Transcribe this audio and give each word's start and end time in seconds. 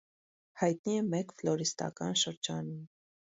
Հայտնի 0.61 0.95
է 1.01 1.03
մեկ 1.09 1.33
ֆլորիստական 1.41 2.17
շրջանում։ 2.23 2.81